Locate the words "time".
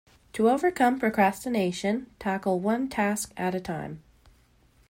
3.59-4.01